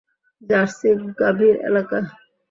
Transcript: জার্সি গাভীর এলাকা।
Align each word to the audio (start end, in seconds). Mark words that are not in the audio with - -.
জার্সি 0.41 0.89
গাভীর 1.19 1.55
এলাকা। 1.67 1.99